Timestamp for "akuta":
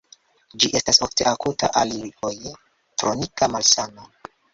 1.31-1.69